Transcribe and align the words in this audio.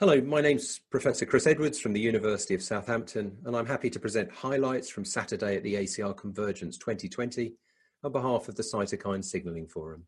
Hello, 0.00 0.18
my 0.18 0.40
name's 0.40 0.78
Professor 0.90 1.26
Chris 1.26 1.46
Edwards 1.46 1.78
from 1.78 1.92
the 1.92 2.00
University 2.00 2.54
of 2.54 2.62
Southampton, 2.62 3.36
and 3.44 3.54
I'm 3.54 3.66
happy 3.66 3.90
to 3.90 4.00
present 4.00 4.32
highlights 4.32 4.88
from 4.88 5.04
Saturday 5.04 5.56
at 5.56 5.62
the 5.62 5.74
ACR 5.74 6.16
Convergence 6.16 6.78
2020 6.78 7.52
on 8.02 8.10
behalf 8.10 8.48
of 8.48 8.54
the 8.54 8.62
Cytokine 8.62 9.22
Signalling 9.22 9.68
Forum. 9.68 10.06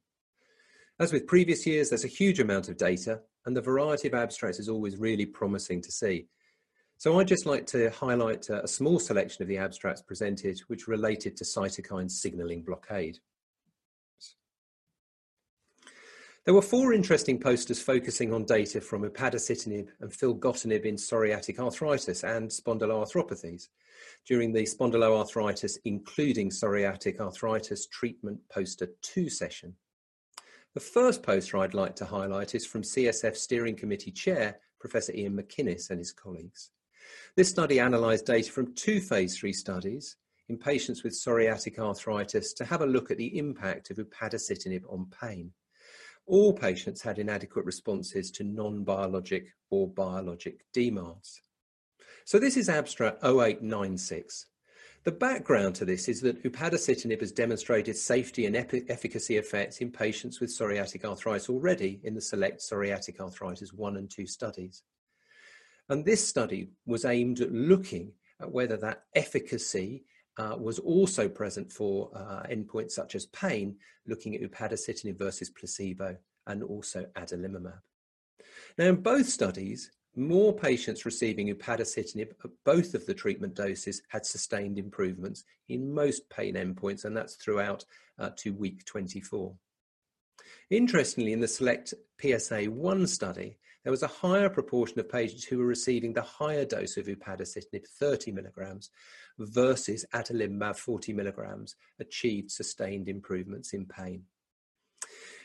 As 0.99 1.13
with 1.13 1.27
previous 1.27 1.67
years, 1.67 1.91
there's 1.91 2.07
a 2.07 2.09
huge 2.09 2.41
amount 2.41 2.71
of 2.71 2.79
data, 2.79 3.21
and 3.45 3.55
the 3.55 3.61
variety 3.61 4.09
of 4.09 4.15
abstracts 4.15 4.59
is 4.59 4.71
always 4.71 4.97
really 4.97 5.27
promising 5.27 5.83
to 5.83 5.93
see. 5.93 6.27
So 6.97 7.21
I'd 7.21 7.29
just 7.29 7.45
like 7.45 7.67
to 7.67 7.91
highlight 7.91 8.49
uh, 8.49 8.63
a 8.63 8.69
small 8.69 8.99
selection 8.99 9.43
of 9.43 9.49
the 9.49 9.59
abstracts 9.59 10.01
presented 10.01 10.59
which 10.69 10.89
related 10.89 11.37
to 11.37 11.45
cytokine 11.45 12.11
signalling 12.11 12.63
blockade. 12.63 13.19
There 16.45 16.55
were 16.55 16.63
four 16.63 16.93
interesting 16.93 17.39
posters 17.39 17.81
focusing 17.81 18.35
on 18.35 18.47
data 18.47 18.81
from 18.81 19.09
upadacitinib 19.09 19.87
and 20.01 20.11
filgotinib 20.11 20.85
in 20.85 20.97
psoriatic 20.97 21.61
arthritis 21.61 22.25
and 22.25 22.51
spondyloarthropathies 22.51 23.69
during 24.27 24.53
the 24.53 24.65
spondyloarthritis 24.65 25.79
including 25.85 26.51
psoriatic 26.51 27.21
arthritis 27.21 27.87
treatment 27.87 28.41
poster 28.53 28.89
2 29.03 29.31
session. 29.31 29.77
The 30.75 30.81
first 30.81 31.23
poster 31.23 31.59
I'd 31.59 31.75
like 31.75 31.95
to 31.97 32.05
highlight 32.05 32.57
is 32.57 32.67
from 32.67 32.83
CSF 32.83 33.37
Steering 33.37 33.77
Committee 33.77 34.11
Chair 34.11 34.59
Professor 34.81 35.13
Ian 35.15 35.37
McInnes 35.37 35.91
and 35.91 36.01
his 36.01 36.13
colleagues. 36.13 36.71
This 37.37 37.51
study 37.51 37.79
analysed 37.79 38.27
data 38.27 38.51
from 38.51 38.75
two 38.75 39.01
phase 39.01 39.39
3 39.39 39.53
studies 39.53 40.17
in 40.49 40.59
patients 40.59 41.05
with 41.05 41.13
psoriatic 41.13 41.79
arthritis 41.79 42.53
to 42.55 42.65
have 42.65 42.81
a 42.81 42.87
look 42.87 43.13
at 43.13 43.19
the 43.19 43.39
impact 43.39 43.93
of 43.93 43.99
upadacitinib 43.99 44.83
on 44.93 45.07
pain 45.21 45.53
all 46.27 46.53
patients 46.53 47.03
had 47.03 47.19
inadequate 47.19 47.65
responses 47.65 48.31
to 48.33 48.45
non-biologic 48.45 49.49
or 49.71 49.89
biologic 49.89 50.65
DMARDs. 50.75 51.41
So 52.25 52.39
this 52.39 52.57
is 52.57 52.69
abstract 52.69 53.25
0896. 53.25 54.47
The 55.05 55.11
background 55.11 55.75
to 55.77 55.85
this 55.85 56.09
is 56.09 56.21
that 56.21 56.45
upadacitinib 56.45 57.21
has 57.21 57.33
demonstrated 57.33 57.97
safety 57.97 58.47
and 58.47 58.55
efficacy 58.55 59.37
effects 59.37 59.79
in 59.79 59.91
patients 59.91 60.39
with 60.39 60.51
psoriatic 60.51 61.05
arthritis 61.05 61.49
already 61.49 62.01
in 62.05 62.15
the 62.15 62.21
SELECT 62.21 62.61
Psoriatic 62.61 63.19
Arthritis 63.19 63.73
1 63.73 63.97
and 63.97 64.09
2 64.09 64.29
studies. 64.29 64.85
And 65.89 66.05
this 66.05 66.27
study 66.27 66.71
was 66.87 67.05
aimed 67.05 67.41
at 67.41 67.51
looking 67.51 68.13
at 68.41 68.53
whether 68.53 68.77
that 68.77 69.03
efficacy 69.17 70.05
uh, 70.39 70.57
was 70.59 70.79
also 70.79 71.29
present 71.29 71.71
for 71.71 72.11
uh, 72.15 72.43
endpoints 72.51 72.93
such 72.93 73.15
as 73.15 73.27
pain, 73.27 73.77
looking 74.07 74.35
at 74.35 74.43
upadacitinib 74.43 75.19
versus 75.19 75.51
placebo 75.51 76.17
and 76.47 76.63
also 76.63 77.07
adalimumab. 77.17 77.81
Now, 78.79 78.87
in 78.87 78.97
both 78.97 79.29
studies, 79.29 79.91
more 80.17 80.53
patients 80.53 81.05
receiving 81.05 81.49
upadacitinib 81.49 82.31
at 82.45 82.51
both 82.65 82.95
of 82.95 83.07
the 83.07 83.15
treatment 83.15 83.55
doses 83.55 84.03
had 84.09 84.27
sustained 84.27 84.79
improvements 84.79 85.45
in 85.69 85.93
most 85.93 86.29
pain 86.29 86.55
endpoints, 86.55 87.05
and 87.05 87.17
that's 87.17 87.37
throughout 87.37 87.85
uh, 88.19 88.31
to 88.37 88.53
week 88.53 88.85
24. 88.85 89.55
Interestingly, 90.71 91.33
in 91.33 91.41
the 91.41 91.49
SELECT 91.49 91.95
PSA 92.21 92.65
1 92.65 93.07
study, 93.07 93.59
there 93.85 93.91
was 93.91 94.03
a 94.03 94.09
higher 94.09 94.49
proportion 94.49 95.01
of 95.01 95.09
patients 95.09 95.45
who 95.45 95.59
were 95.59 95.67
receiving 95.67 96.13
the 96.13 96.23
higher 96.23 96.65
dose 96.65 96.97
of 96.97 97.07
upadacitinib, 97.07 97.87
30 97.87 98.33
milligrams, 98.33 98.91
versus 99.39 100.05
adalimumab, 100.15 100.77
40 100.77 101.13
milligrams, 101.13 101.75
achieved 101.99 102.51
sustained 102.51 103.09
improvements 103.09 103.73
in 103.73 103.87
pain. 103.87 104.25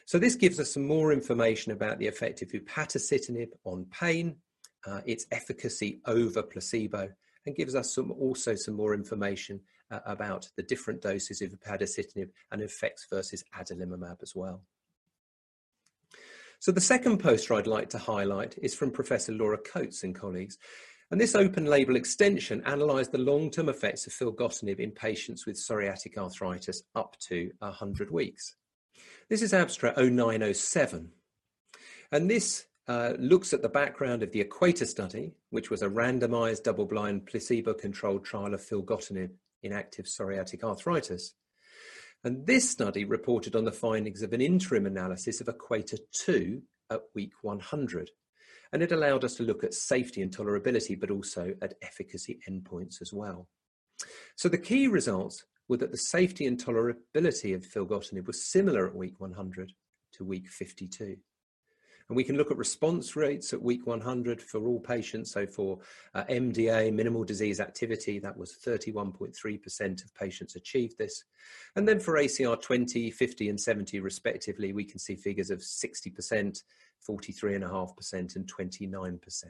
So 0.05 0.19
this 0.19 0.35
gives 0.35 0.59
us 0.59 0.73
some 0.73 0.85
more 0.85 1.11
information 1.11 1.71
about 1.71 1.99
the 1.99 2.07
effect 2.07 2.41
of 2.41 2.49
upadacitinib 2.49 3.49
on 3.65 3.85
pain, 3.85 4.37
uh, 4.85 5.01
its 5.05 5.25
efficacy 5.31 5.99
over 6.05 6.43
placebo, 6.43 7.09
and 7.45 7.55
gives 7.55 7.75
us 7.75 7.93
some, 7.93 8.11
also 8.11 8.55
some 8.55 8.75
more 8.75 8.93
information 8.93 9.59
uh, 9.89 9.99
about 10.05 10.47
the 10.55 10.63
different 10.63 11.01
doses 11.01 11.41
of 11.41 11.51
upadacitinib 11.51 12.29
and 12.51 12.61
effects 12.61 13.07
versus 13.09 13.43
adalimumab 13.57 14.21
as 14.21 14.33
well. 14.35 14.61
So 16.59 16.71
the 16.71 16.81
second 16.81 17.19
poster 17.19 17.53
I'd 17.53 17.67
like 17.67 17.89
to 17.89 17.97
highlight 17.97 18.57
is 18.61 18.73
from 18.73 18.91
Professor 18.91 19.31
Laura 19.31 19.57
Coates 19.57 20.03
and 20.03 20.15
colleagues. 20.15 20.57
And 21.11 21.21
this 21.21 21.35
open 21.35 21.65
label 21.65 21.95
extension 21.95 22.61
analysed 22.65 23.11
the 23.11 23.19
long-term 23.19 23.69
effects 23.69 24.07
of 24.07 24.13
filgotinib 24.13 24.79
in 24.79 24.91
patients 24.91 25.45
with 25.45 25.55
psoriatic 25.55 26.17
arthritis 26.17 26.83
up 26.95 27.15
to 27.27 27.51
100 27.59 28.11
weeks. 28.11 28.55
This 29.29 29.41
is 29.41 29.53
abstract 29.53 29.97
0907. 29.97 31.11
And 32.11 32.29
this 32.29 32.65
uh, 32.87 33.13
looks 33.19 33.53
at 33.53 33.61
the 33.61 33.69
background 33.69 34.23
of 34.23 34.31
the 34.31 34.41
Equator 34.41 34.85
study, 34.85 35.33
which 35.49 35.69
was 35.69 35.81
a 35.81 35.89
randomized 35.89 36.63
double-blind 36.63 37.25
placebo-controlled 37.27 38.25
trial 38.25 38.53
of 38.53 38.61
filgotinib 38.61 39.29
in 39.63 39.73
active 39.73 40.05
psoriatic 40.05 40.63
arthritis. 40.63 41.33
And 42.23 42.45
this 42.45 42.69
study 42.69 43.05
reported 43.05 43.55
on 43.55 43.65
the 43.65 43.71
findings 43.71 44.21
of 44.21 44.33
an 44.33 44.41
interim 44.41 44.85
analysis 44.85 45.39
of 45.39 45.47
Equator 45.47 45.97
2 46.25 46.61
at 46.91 47.01
week 47.15 47.33
100. 47.41 48.11
And 48.73 48.83
it 48.83 48.91
allowed 48.91 49.23
us 49.23 49.35
to 49.35 49.43
look 49.43 49.63
at 49.63 49.73
safety 49.73 50.21
and 50.21 50.35
tolerability, 50.35 50.99
but 50.99 51.11
also 51.11 51.53
at 51.61 51.75
efficacy 51.81 52.39
endpoints 52.49 53.01
as 53.01 53.13
well. 53.13 53.47
So 54.35 54.49
the 54.49 54.57
key 54.57 54.87
results 54.87 55.45
were 55.67 55.77
that 55.77 55.91
the 55.91 55.97
safety 55.97 56.45
and 56.45 56.63
tolerability 56.63 57.55
of 57.55 57.65
filgotinib 57.65 58.27
was 58.27 58.51
similar 58.51 58.87
at 58.87 58.95
week 58.95 59.19
100 59.19 59.71
to 60.13 60.23
week 60.23 60.47
52. 60.49 61.17
And 62.09 62.15
we 62.15 62.23
can 62.23 62.37
look 62.37 62.51
at 62.51 62.57
response 62.57 63.17
rates 63.17 63.51
at 63.51 63.61
week 63.61 63.85
100 63.85 64.41
for 64.41 64.65
all 64.65 64.79
patients. 64.79 65.31
So 65.31 65.45
for 65.45 65.79
uh, 66.15 66.23
MDA, 66.25 66.93
minimal 66.93 67.25
disease 67.25 67.59
activity, 67.59 68.17
that 68.19 68.37
was 68.37 68.57
31.3% 68.65 70.05
of 70.05 70.15
patients 70.15 70.55
achieved 70.55 70.97
this. 70.97 71.25
And 71.75 71.85
then 71.87 71.99
for 71.99 72.13
ACR 72.13 72.61
20, 72.61 73.11
50, 73.11 73.49
and 73.49 73.59
70 73.59 73.99
respectively, 73.99 74.71
we 74.71 74.85
can 74.85 74.99
see 74.99 75.15
figures 75.15 75.49
of 75.49 75.59
60%, 75.59 76.63
43.5%, 77.07 78.35
and 78.35 78.53
29%. 78.53 79.43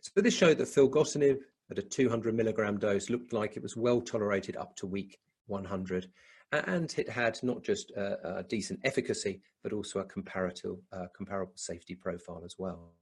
So 0.00 0.20
this 0.22 0.34
showed 0.34 0.58
that 0.58 0.68
filgotinib 0.68 1.38
at 1.70 1.78
a 1.78 1.82
200 1.82 2.34
milligram 2.34 2.78
dose 2.78 3.10
looked 3.10 3.32
like 3.32 3.56
it 3.56 3.62
was 3.62 3.76
well 3.76 4.00
tolerated 4.00 4.56
up 4.56 4.74
to 4.76 4.86
week 4.86 5.18
100 5.48 6.08
and 6.52 6.94
it 6.96 7.08
had 7.08 7.38
not 7.42 7.62
just 7.62 7.90
a, 7.92 8.38
a 8.38 8.42
decent 8.44 8.80
efficacy, 8.84 9.40
but 9.62 9.72
also 9.72 10.00
a 10.00 10.04
comparative, 10.04 10.76
uh, 10.92 11.06
comparable 11.16 11.52
safety 11.56 11.94
profile 11.94 12.42
as 12.44 12.56
well. 12.58 12.92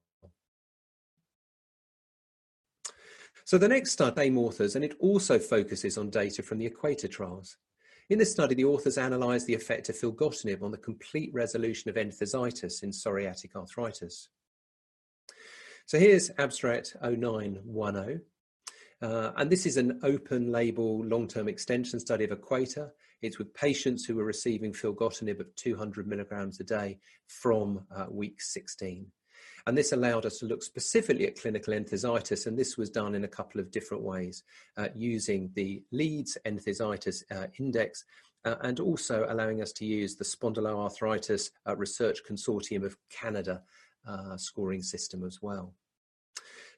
So 3.46 3.58
the 3.58 3.68
next 3.68 3.90
study, 3.90 4.16
same 4.16 4.38
authors, 4.38 4.74
and 4.74 4.84
it 4.84 4.96
also 5.00 5.38
focuses 5.38 5.98
on 5.98 6.08
data 6.08 6.42
from 6.42 6.58
the 6.58 6.66
Equator 6.66 7.08
trials. 7.08 7.58
In 8.08 8.18
this 8.18 8.32
study, 8.32 8.54
the 8.54 8.64
authors 8.64 8.96
analysed 8.96 9.46
the 9.46 9.54
effect 9.54 9.90
of 9.90 9.96
filgotinib 9.96 10.62
on 10.62 10.70
the 10.70 10.78
complete 10.78 11.30
resolution 11.34 11.90
of 11.90 11.96
enthesitis 11.96 12.82
in 12.82 12.90
psoriatic 12.90 13.54
arthritis. 13.54 14.28
So 15.86 15.98
here's 15.98 16.30
abstract 16.38 16.96
0910. 17.02 18.22
Uh, 19.02 19.32
and 19.36 19.50
this 19.50 19.66
is 19.66 19.76
an 19.76 20.00
open 20.02 20.50
label 20.50 21.04
long-term 21.04 21.46
extension 21.46 22.00
study 22.00 22.24
of 22.24 22.32
Equator. 22.32 22.94
It's 23.24 23.38
with 23.38 23.54
patients 23.54 24.04
who 24.04 24.16
were 24.16 24.24
receiving 24.24 24.74
filgotinib 24.74 25.40
of 25.40 25.54
200 25.56 26.06
milligrams 26.06 26.60
a 26.60 26.64
day 26.64 26.98
from 27.26 27.80
uh, 27.90 28.04
week 28.10 28.42
16. 28.42 29.06
And 29.66 29.78
this 29.78 29.92
allowed 29.92 30.26
us 30.26 30.38
to 30.40 30.46
look 30.46 30.62
specifically 30.62 31.26
at 31.26 31.40
clinical 31.40 31.72
enthesitis, 31.72 32.46
and 32.46 32.58
this 32.58 32.76
was 32.76 32.90
done 32.90 33.14
in 33.14 33.24
a 33.24 33.28
couple 33.28 33.62
of 33.62 33.70
different 33.70 34.02
ways, 34.02 34.42
uh, 34.76 34.88
using 34.94 35.50
the 35.54 35.82
Leeds 35.90 36.36
Enthesitis 36.44 37.22
uh, 37.34 37.46
Index, 37.58 38.04
uh, 38.44 38.56
and 38.60 38.78
also 38.78 39.26
allowing 39.30 39.62
us 39.62 39.72
to 39.72 39.86
use 39.86 40.16
the 40.16 40.24
Spondyloarthritis 40.24 41.48
uh, 41.66 41.74
Research 41.78 42.20
Consortium 42.28 42.84
of 42.84 42.94
Canada 43.08 43.62
uh, 44.06 44.36
scoring 44.36 44.82
system 44.82 45.24
as 45.24 45.40
well. 45.40 45.72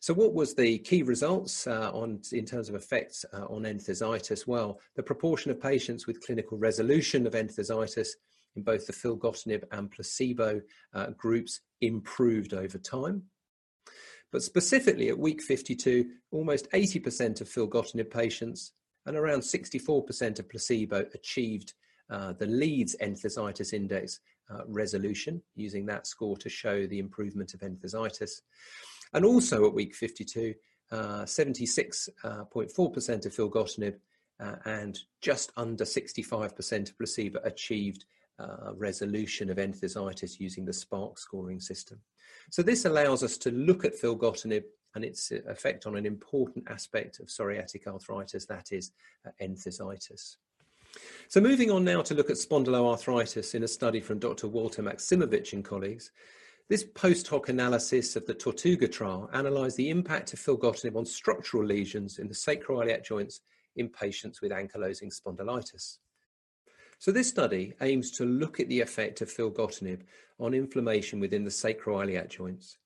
So 0.00 0.14
what 0.14 0.34
was 0.34 0.54
the 0.54 0.78
key 0.78 1.02
results 1.02 1.66
uh, 1.66 1.90
on 1.92 2.20
in 2.32 2.44
terms 2.44 2.68
of 2.68 2.74
effects 2.74 3.24
uh, 3.32 3.46
on 3.46 3.62
enthesitis? 3.62 4.46
Well, 4.46 4.78
the 4.94 5.02
proportion 5.02 5.50
of 5.50 5.60
patients 5.60 6.06
with 6.06 6.24
clinical 6.24 6.58
resolution 6.58 7.26
of 7.26 7.32
enthesitis 7.32 8.08
in 8.54 8.62
both 8.62 8.86
the 8.86 8.92
filgotinib 8.92 9.64
and 9.72 9.90
placebo 9.90 10.60
uh, 10.94 11.10
groups 11.16 11.60
improved 11.80 12.54
over 12.54 12.78
time. 12.78 13.22
But 14.32 14.42
specifically 14.42 15.08
at 15.08 15.18
week 15.18 15.42
52, 15.42 16.06
almost 16.30 16.70
80% 16.72 17.40
of 17.40 17.48
filgotinib 17.48 18.10
patients 18.10 18.72
and 19.06 19.16
around 19.16 19.40
64% 19.40 20.38
of 20.38 20.48
placebo 20.48 21.06
achieved 21.14 21.74
uh, 22.10 22.32
the 22.32 22.46
Leeds 22.46 22.96
enthesitis 23.00 23.72
index 23.72 24.20
uh, 24.50 24.62
resolution, 24.68 25.42
using 25.54 25.86
that 25.86 26.06
score 26.06 26.36
to 26.36 26.48
show 26.48 26.86
the 26.86 26.98
improvement 26.98 27.54
of 27.54 27.60
enthesitis. 27.60 28.42
And 29.12 29.24
also 29.24 29.66
at 29.66 29.74
week 29.74 29.94
52, 29.94 30.54
76.4% 30.92 32.14
uh, 32.24 32.28
uh, 32.28 32.36
of 32.36 33.34
filgotinib 33.34 33.96
uh, 34.38 34.56
and 34.64 34.98
just 35.20 35.52
under 35.56 35.84
65% 35.84 36.88
of 36.88 36.98
placebo 36.98 37.40
achieved 37.44 38.04
uh, 38.38 38.74
resolution 38.74 39.50
of 39.50 39.56
enthesitis 39.56 40.38
using 40.38 40.64
the 40.64 40.72
SPARCC 40.72 41.18
scoring 41.18 41.60
system. 41.60 41.98
So 42.50 42.62
this 42.62 42.84
allows 42.84 43.22
us 43.22 43.38
to 43.38 43.50
look 43.50 43.84
at 43.84 43.98
filgotinib 44.00 44.64
and 44.94 45.04
its 45.04 45.30
effect 45.30 45.86
on 45.86 45.96
an 45.96 46.06
important 46.06 46.64
aspect 46.68 47.20
of 47.20 47.26
psoriatic 47.26 47.86
arthritis, 47.86 48.46
that 48.46 48.72
is 48.72 48.92
uh, 49.26 49.30
enthesitis. 49.42 50.36
So 51.28 51.40
moving 51.40 51.70
on 51.70 51.84
now 51.84 52.02
to 52.02 52.14
look 52.14 52.30
at 52.30 52.36
spondyloarthritis 52.36 53.54
in 53.54 53.62
a 53.62 53.68
study 53.68 54.00
from 54.00 54.18
Dr. 54.18 54.48
Walter 54.48 54.82
Maksymowych 54.82 55.52
and 55.52 55.64
colleagues. 55.64 56.10
This 56.68 56.82
post 56.82 57.28
hoc 57.28 57.48
analysis 57.48 58.16
of 58.16 58.26
the 58.26 58.34
Tortuga 58.34 58.88
trial 58.88 59.30
analysed 59.32 59.76
the 59.76 59.88
impact 59.88 60.32
of 60.32 60.40
filgotinib 60.40 60.96
on 60.96 61.06
structural 61.06 61.64
lesions 61.64 62.18
in 62.18 62.26
the 62.26 62.34
sacroiliac 62.34 63.04
joints 63.04 63.40
in 63.76 63.88
patients 63.88 64.40
with 64.42 64.50
ankylosing 64.50 65.14
spondylitis. 65.14 65.98
So 66.98 67.12
this 67.12 67.28
study 67.28 67.74
aims 67.80 68.10
to 68.12 68.24
look 68.24 68.58
at 68.58 68.68
the 68.68 68.80
effect 68.80 69.20
of 69.20 69.28
filgotinib 69.28 70.00
on 70.40 70.54
inflammation 70.54 71.20
within 71.20 71.44
the 71.44 71.50
sacroiliac 71.50 72.30
joints. 72.30 72.78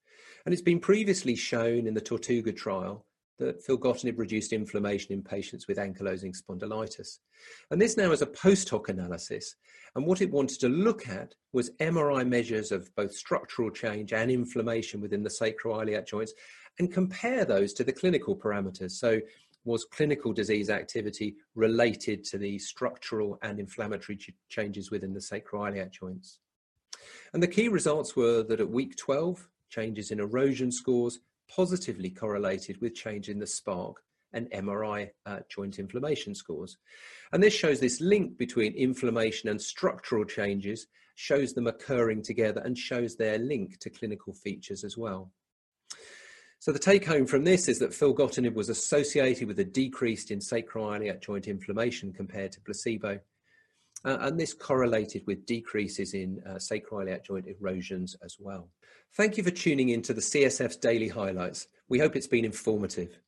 And 0.44 0.52
it's 0.52 0.60
been 0.60 0.80
previously 0.80 1.34
shown 1.34 1.86
in 1.86 1.94
the 1.94 2.02
Tortuga 2.02 2.52
trial 2.52 3.06
that 3.40 3.66
filgotinib 3.66 4.19
reduced 4.19 4.52
inflammation 4.52 5.12
in 5.12 5.22
patients 5.22 5.66
with 5.66 5.78
ankylosing 5.78 6.34
spondylitis. 6.37 7.19
And 7.70 7.81
this 7.81 7.96
now 7.96 8.12
is 8.12 8.22
a 8.22 8.26
post 8.26 8.69
hoc 8.69 8.88
analysis. 8.88 9.56
And 9.96 10.06
what 10.06 10.20
it 10.20 10.31
wanted 10.31 10.60
to 10.60 10.69
look 10.69 11.08
at 11.08 11.34
was 11.52 11.70
MRI 11.81 12.26
measures 12.26 12.70
of 12.70 12.94
both 12.94 13.12
structural 13.12 13.70
change 13.70 14.12
and 14.12 14.31
inflammation 14.31 15.00
within 15.00 15.25
the 15.25 15.31
sacroiliac 15.31 16.06
joints 16.06 16.32
and 16.78 16.92
compare 16.92 17.44
those 17.44 17.72
to 17.75 17.84
the 17.84 17.92
clinical 17.92 18.37
parameters. 18.37 18.92
So 18.92 19.20
was 19.64 19.84
clinical 19.84 20.32
disease 20.32 20.70
activity 20.70 21.37
related 21.54 22.25
to 22.25 22.38
the 22.38 22.58
structural 22.58 23.38
and 23.42 23.58
inflammatory 23.58 24.16
ch- 24.16 24.31
changes 24.48 24.90
within 24.90 25.12
the 25.12 25.20
sacroiliac 25.20 25.90
joints. 25.90 26.38
And 27.32 27.42
the 27.42 27.48
key 27.48 27.69
results 27.69 28.16
were 28.16 28.42
that 28.44 28.60
at 28.60 28.70
week 28.70 28.96
12, 28.96 29.48
changes 29.69 30.10
in 30.10 30.20
erosion 30.20 30.72
scores 30.72 31.20
positively 31.55 32.11
correlated 32.11 32.81
with 32.81 32.94
change 32.94 33.29
in 33.29 33.38
the 33.38 33.47
SPARCC 33.47 33.94
and 34.32 34.50
MRI 34.50 35.11
uh, 35.26 35.41
joint 35.49 35.79
inflammation 35.79 36.35
scores. 36.35 36.79
And 37.32 37.43
this 37.43 37.55
shows 37.55 37.81
this 37.81 38.00
link 38.00 38.38
between 38.38 38.75
inflammation 38.75 39.49
and 39.49 39.61
structural 39.61 40.25
changes, 40.25 40.87
shows 41.17 41.52
them 41.52 41.67
occurring 41.67 42.23
together, 42.23 42.61
and 42.64 42.79
shows 42.79 43.17
their 43.17 43.38
link 43.38 43.79
to 43.81 43.91
clinical 43.91 44.32
features 44.32 44.85
as 44.85 44.97
well. 44.97 45.32
So 46.61 46.73
the 46.73 46.79
take 46.79 47.06
home 47.06 47.26
from 47.26 47.44
this 47.44 47.69
is 47.69 47.79
that 47.79 47.93
filgotinib 47.93 48.55
was 48.55 48.69
associated 48.69 49.49
with 49.49 49.58
a 49.61 49.64
decrease 49.64 50.31
in 50.31 50.41
sacroiliac 50.41 51.23
joint 51.23 51.49
inflammation 51.49 52.12
compared 52.12 52.52
to 52.52 52.61
placebo. 52.61 53.19
Uh, 54.05 54.19
and 54.20 54.38
this 54.38 54.52
correlated 54.52 55.23
with 55.26 55.47
decreases 55.47 56.14
in 56.14 56.43
uh, 56.47 56.55
sacroiliac 56.55 57.25
joint 57.25 57.47
erosions 57.47 58.14
as 58.23 58.37
well. 58.38 58.69
Thank 59.16 59.36
you 59.36 59.42
for 59.42 59.50
tuning 59.50 59.88
in 59.88 60.02
to 60.02 60.14
the 60.14 60.20
CSF's 60.20 60.76
daily 60.76 61.08
highlights. 61.08 61.66
We 61.88 61.98
hope 61.98 62.14
it's 62.14 62.28
been 62.28 62.44
informative. 62.44 63.18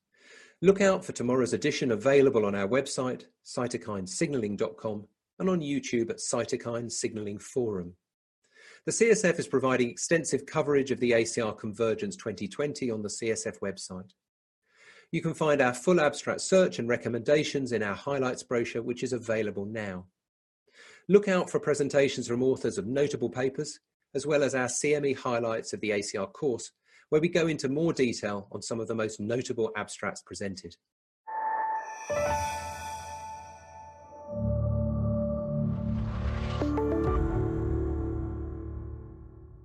Look 0.61 0.79
out 0.79 1.03
for 1.03 1.11
tomorrow's 1.11 1.51
edition 1.51 1.91
available 1.91 2.45
on 2.45 2.55
our 2.55 2.69
website, 2.69 3.25
cytokinesignaling.com, 3.45 5.07
and 5.39 5.49
on 5.49 5.59
YouTube 5.59 6.09
at 6.09 6.19
Cytokine 6.19 6.89
Signaling 6.89 7.37
Forum. 7.37 7.95
The 8.85 8.93
CSF 8.93 9.39
is 9.39 9.47
providing 9.47 9.89
extensive 9.89 10.45
coverage 10.45 10.91
of 10.91 11.01
the 11.01 11.11
ACR 11.11 11.57
Convergence 11.57 12.15
2020 12.15 12.89
on 12.89 13.01
the 13.01 13.09
CSF 13.09 13.59
website. 13.59 14.11
You 15.11 15.21
can 15.21 15.33
find 15.33 15.61
our 15.61 15.73
full 15.73 15.99
abstract 15.99 16.41
search 16.41 16.79
and 16.79 16.87
recommendations 16.87 17.73
in 17.73 17.83
our 17.83 17.93
highlights 17.93 18.43
brochure, 18.43 18.81
which 18.81 19.03
is 19.03 19.11
available 19.11 19.65
now. 19.65 20.05
Look 21.09 21.27
out 21.27 21.49
for 21.49 21.59
presentations 21.59 22.25
from 22.25 22.41
authors 22.41 22.77
of 22.77 22.87
notable 22.87 23.29
papers, 23.29 23.81
as 24.15 24.25
well 24.25 24.43
as 24.43 24.55
our 24.55 24.67
CME 24.67 25.17
highlights 25.17 25.73
of 25.73 25.81
the 25.81 25.91
ACR 25.91 26.31
course, 26.31 26.71
where 27.09 27.21
we 27.21 27.27
go 27.27 27.47
into 27.47 27.69
more 27.69 27.93
detail 27.93 28.47
on 28.51 28.61
some 28.61 28.79
of 28.79 28.87
the 28.87 28.95
most 28.95 29.19
notable 29.19 29.71
abstracts 29.75 30.21
presented. 30.21 30.75